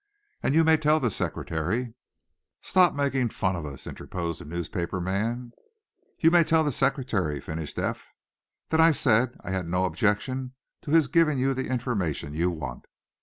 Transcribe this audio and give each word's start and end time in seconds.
And 0.41 0.55
you 0.55 0.63
may 0.63 0.77
tell 0.77 0.99
the 0.99 1.11
Secretary" 1.11 1.93
"Stop 2.63 2.95
making 2.95 3.29
fun 3.29 3.55
of 3.55 3.67
us," 3.67 3.85
interposed 3.85 4.41
a 4.41 4.45
newspaper 4.45 4.99
man. 4.99 5.51
"You 6.17 6.31
may 6.31 6.43
tell 6.43 6.63
the 6.63 6.71
Secretary," 6.71 7.39
finished 7.39 7.77
Eph, 7.77 8.07
"that 8.69 8.79
I 8.81 8.93
said 8.93 9.35
I 9.43 9.51
had 9.51 9.67
no 9.67 9.85
objection 9.85 10.53
to 10.81 10.89
his 10.89 11.07
giving 11.07 11.37
you 11.37 11.53
the 11.53 11.67
information 11.67 12.33
you 12.33 12.49
want." 12.49 12.85